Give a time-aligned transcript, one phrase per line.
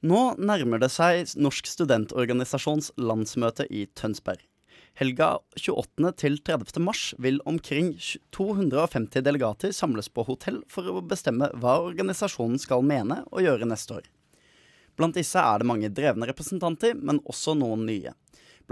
[0.00, 4.40] Nå nærmer det seg Norsk studentorganisasjons landsmøte i Tønsberg.
[4.96, 6.12] Helga 28.
[6.16, 6.80] til 30.
[6.80, 7.90] mars vil omkring
[8.32, 13.98] 250 delegater samles på hotell for å bestemme hva organisasjonen skal mene og gjøre neste
[13.98, 14.08] år.
[14.96, 18.16] Blant disse er det mange drevne representanter, men også noen nye.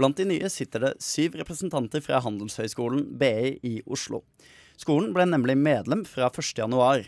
[0.01, 4.23] Blant de nye sitter det syv representanter fra Handelshøyskolen BI i Oslo.
[4.81, 7.05] Skolen ble nemlig medlem fra 1.1.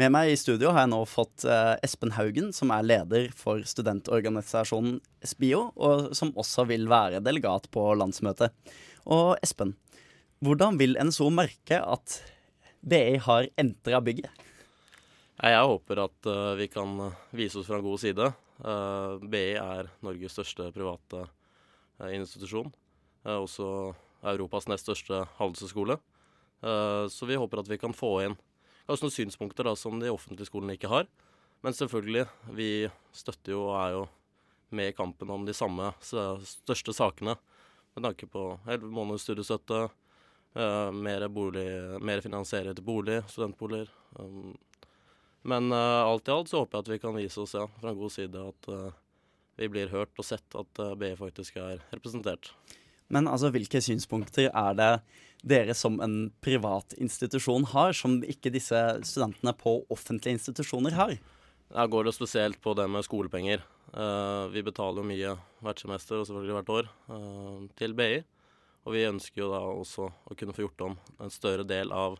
[0.00, 3.60] Med meg i studio har jeg nå fått eh, Espen Haugen, som er leder for
[3.68, 4.94] studentorganisasjonen
[5.28, 8.54] SBIO, og som også vil være delegat på landsmøtet.
[9.12, 9.74] Og Espen,
[10.40, 12.16] hvordan vil NSO merke at
[12.80, 14.32] BI har entra bygget?
[15.36, 16.96] Jeg håper at uh, vi kan
[17.36, 18.32] vise oss fra en god side.
[18.64, 22.72] Uh, BI er Norges største private uh, institusjon.
[23.28, 23.66] også
[24.32, 25.98] Europas nest største handelshøyskole.
[27.08, 28.34] så vi håper at vi kan få inn
[28.90, 31.06] kanskje noen synspunkter da, som de offentlige skolene ikke har.
[31.62, 32.26] Men selvfølgelig,
[32.56, 32.70] vi
[33.14, 34.04] støtter jo og er jo
[34.74, 37.36] med i kampen om de samme største sakene.
[37.94, 39.82] Med tanke på elleve måneders studiestøtte,
[40.56, 41.26] uh, mer,
[42.00, 43.90] mer finansiering til bolig, studentboliger.
[44.18, 44.54] Um,
[45.42, 47.92] men uh, alt i alt så håper jeg at vi kan vise oss ja, fra
[47.92, 48.90] en god side at uh,
[49.60, 52.54] vi blir hørt og sett at BI faktisk er representert.
[53.10, 54.92] Men altså, hvilke synspunkter er det
[55.40, 61.14] dere som en privat institusjon har, som ikke disse studentene på offentlige institusjoner har?
[61.70, 63.62] Her går det spesielt på det med skolepenger.
[63.90, 68.20] Uh, vi betaler jo mye hvert semester og selvfølgelig hvert år uh, til BI.
[68.86, 72.18] Og vi ønsker jo da også å kunne få gjort om en større del av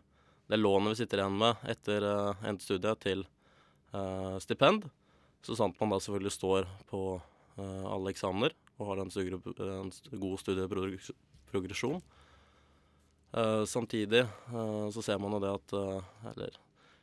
[0.51, 3.29] det lånet vi sitter igjen med etter uh, endt studie, til
[4.39, 4.85] stipend.
[5.43, 7.01] Så sant man da selvfølgelig står på
[7.59, 9.93] alle eksamener og har en, en
[10.23, 12.01] god studieprogresjon.
[13.31, 16.57] Uh, samtidig uh, så ser man jo det at uh, Eller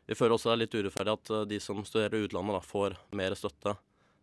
[0.09, 2.95] vi føler også det er litt urettferdig at de som studerer i utlandet, da, får
[3.19, 3.73] mer støtte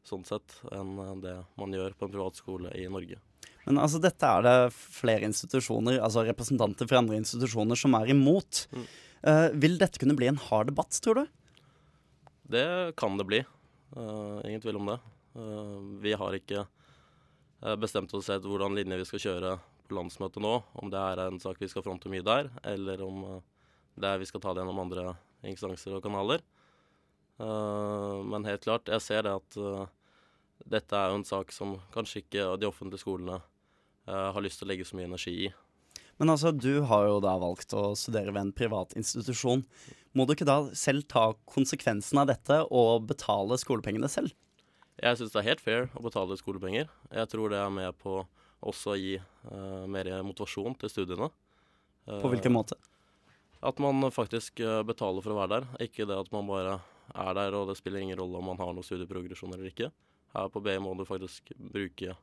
[0.05, 3.19] sånn sett enn det man gjør på en privatskole i Norge.
[3.67, 8.63] Men altså, dette er det flere institusjoner, altså representanter fra andre institusjoner, som er imot.
[8.73, 8.87] Mm.
[9.61, 11.37] vil dette kunne bli en hard debatt, tror du?
[12.57, 13.43] Det kan det bli.
[14.49, 14.99] ingen tvil om det.
[16.01, 16.65] vi har ikke
[17.81, 19.55] bestemt oss for hvordan linje vi skal kjøre
[19.89, 20.55] på landsmøtet nå.
[20.81, 23.41] Om det er en sak vi skal fronte mye der, eller om eh,
[24.01, 25.15] det er vi skal ta det gjennom andre
[25.47, 26.43] instanser og kanaler.
[27.35, 29.89] Uh, men helt klart, jeg ser det at uh,
[30.71, 33.41] dette er jo en sak som kanskje ikke de offentlige skolene
[34.05, 35.49] har lyst til å legge så mye energi i.
[36.21, 39.63] Men altså, du har jo da valgt å studere ved en privat institusjon.
[40.13, 44.37] Må du ikke da selv ta konsekvensen av dette og betale skolepengene selv?
[45.03, 46.91] Jeg syns det er helt fair å betale skolepenger.
[47.11, 48.21] Jeg tror det er med på
[48.65, 51.31] også å gi uh, mer motivasjon til studiene.
[52.07, 52.79] Uh, på hvilken måte?
[53.65, 55.67] At man faktisk uh, betaler for å være der.
[55.89, 56.79] Ikke det at man bare
[57.11, 59.91] er der, og det spiller ingen rolle om man har noe studieprogresjon eller ikke.
[60.35, 62.15] Her på BI må du faktisk bruke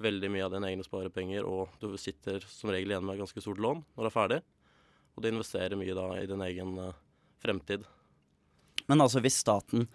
[0.00, 3.44] veldig mye av dine egne sparepenger, og du sitter som regel igjen med et ganske
[3.44, 4.40] stort lån når du er ferdig.
[5.16, 6.74] Og du investerer mye da i din egen
[7.40, 7.86] fremtid.
[8.90, 9.86] Men altså hvis staten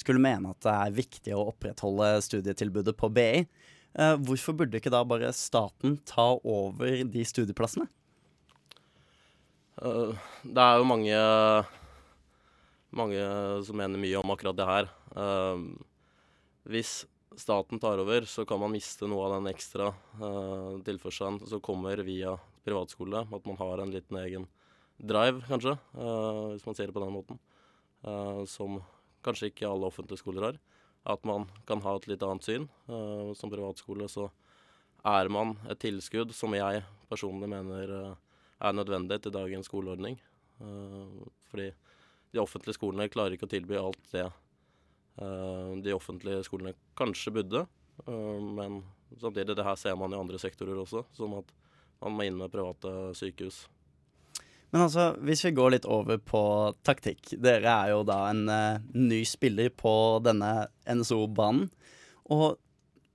[0.00, 4.92] skulle mene at det er viktig å opprettholde studietilbudet på BI, eh, hvorfor burde ikke
[4.92, 7.88] da bare staten ta over de studieplassene?
[9.80, 10.12] Uh,
[10.44, 11.20] det er jo mange,
[12.92, 13.22] mange
[13.64, 14.90] som mener mye om akkurat det her.
[15.16, 15.70] Uh,
[16.68, 17.00] hvis
[17.40, 19.86] staten tar over, så kan man miste noe av den ekstra
[20.84, 22.34] tilførselen som kommer via
[22.66, 23.22] privatskole.
[23.32, 24.44] At man har en liten egen
[24.98, 27.38] drive, kanskje, hvis man ser det på den måten.
[28.50, 28.80] Som
[29.24, 30.58] kanskje ikke alle offentlige skoler har.
[31.08, 32.68] At man kan ha et litt annet syn.
[32.88, 34.28] Uh, som privatskole så
[35.08, 38.18] er man et tilskudd som jeg personlig mener uh,
[38.60, 40.20] er nødvendig til dagens skoleordning.
[40.60, 41.70] Uh, fordi
[42.30, 44.28] de offentlige skolene klarer ikke å tilby alt det
[45.20, 47.60] de offentlige skolene kanskje burde.
[48.06, 48.78] men
[49.20, 51.50] samtidig, det her ser man i andre sektorer også, som at
[52.00, 53.66] man må inn med private sykehus.
[54.70, 56.42] Men altså, hvis vi går litt over på
[56.86, 57.34] taktikk.
[57.42, 59.92] Dere er jo da en uh, ny spiller på
[60.22, 61.66] denne NSO-banen.
[62.30, 62.60] Og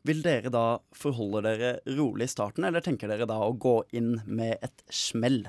[0.05, 4.19] vil dere da forholde dere rolig i starten, eller tenker dere da å gå inn
[4.27, 5.45] med et smell?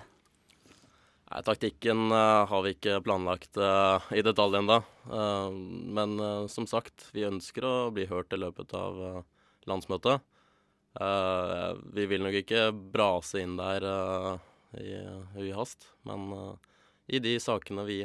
[1.27, 4.81] Nei, Taktikken uh, har vi ikke planlagt uh, i detalj ennå.
[5.97, 6.19] men
[6.51, 9.23] som sagt, vi ønsker å bli hørt i løpet av
[9.67, 10.23] landsmøtet.
[11.95, 13.87] vi vil nok ikke brase inn der
[14.83, 14.97] i
[15.37, 15.89] høy hast.
[16.07, 16.75] Men uh,
[17.07, 18.03] i de sakene vi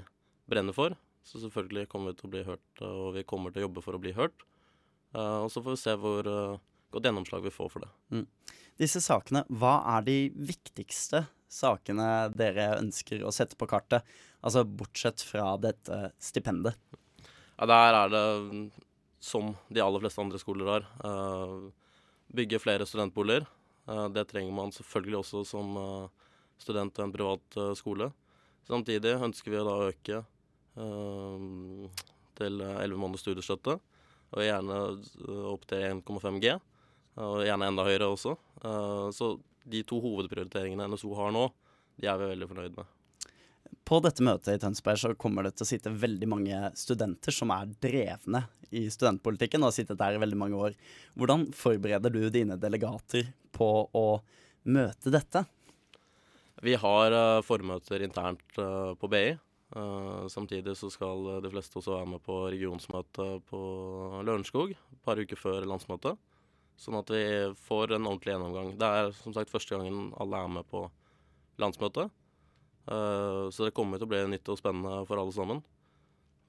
[0.50, 3.68] brenner for, så selvfølgelig kommer vi til å bli hørt, og vi kommer til å
[3.68, 4.45] jobbe for å bli hørt.
[5.15, 6.59] Uh, og så får vi se hvor uh,
[6.94, 7.91] godt gjennomslag vi får for det.
[8.13, 8.25] Mm.
[8.81, 10.18] Disse sakene, hva er de
[10.51, 14.07] viktigste sakene dere ønsker å sette på kartet?
[14.41, 16.79] Altså bortsett fra dette stipendet.
[17.59, 18.24] Ja, Der er det
[19.21, 20.88] som de aller fleste andre skoler har.
[22.33, 23.45] bygge flere studentboliger.
[23.85, 25.77] det trenger man selvfølgelig også som
[26.62, 28.12] student ved en privat skole.
[28.69, 30.22] Samtidig ønsker vi da å øke
[32.38, 33.75] til 11 måneders studiestøtte,
[34.31, 34.78] og gjerne
[35.52, 36.54] opp til 1,5 G.
[37.19, 38.38] Og gjerne enda høyere også.
[39.12, 39.34] så
[39.68, 41.44] de to hovedprioriteringene NSO har nå,
[42.00, 42.98] de er vi veldig fornøyd med.
[43.88, 47.52] På dette møtet i Tønsberg så kommer det til å sitte veldig mange studenter som
[47.54, 50.75] er drevne i studentpolitikken og har sittet der i veldig mange år.
[51.19, 54.06] Hvordan forbereder du dine delegater på å
[54.72, 55.44] møte dette?
[56.62, 59.34] Vi har uh, formøter internt uh, på BI.
[59.74, 63.62] Uh, samtidig så skal de fleste også være med på regionsmøtet på
[64.28, 66.19] Lørenskog et par uker før landsmøtet.
[66.78, 67.24] Sånn at vi
[67.66, 68.74] får en ordentlig gjennomgang.
[68.78, 70.84] Det er som sagt første gangen alle er med på
[71.62, 72.10] landsmøtet.
[72.90, 75.60] Så det kommer til å bli nytt og spennende for alle sammen.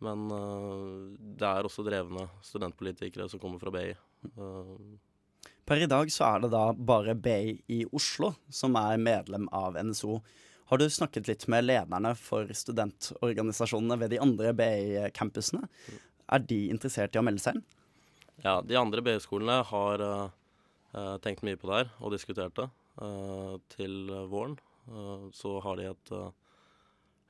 [0.01, 0.25] Men
[1.37, 3.91] det er også drevne studentpolitikere som kommer fra BI.
[5.43, 9.49] Uh, per i dag så er det da bare BI i Oslo som er medlem
[9.53, 10.21] av NSO.
[10.69, 15.69] Har du snakket litt med lederne for studentorganisasjonene ved de andre BI-campusene?
[16.33, 17.65] Er de interessert i å melde seg inn?
[18.43, 20.05] Ja, de andre BI-skolene har
[21.25, 22.69] tenkt mye på det her og diskutert det
[23.73, 24.59] til våren.
[24.91, 26.15] uh, så har de et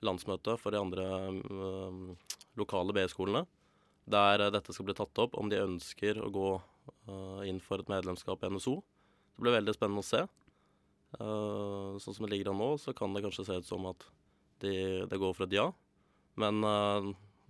[0.02, 1.06] landsmøte for de andre
[2.58, 3.44] lokale BI-skolene
[4.04, 6.48] der dette skal bli tatt opp, om de ønsker å gå
[7.48, 8.76] inn for et medlemskap i NSO.
[9.36, 10.22] Det blir veldig spennende å se.
[11.12, 14.06] Sånn som det ligger an nå, så kan det kanskje se ut som at
[14.64, 14.72] de,
[15.08, 15.68] det går for et ja.
[16.40, 16.62] Men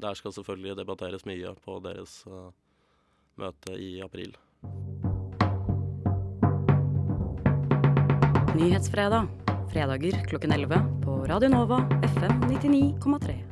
[0.02, 2.22] der skal selvfølgelig debatteres mye på deres
[3.38, 4.34] møte i april.
[8.52, 9.30] Nyhetsfredag
[9.72, 13.51] fredager klokken 11 på Radio Nova FM 99,3.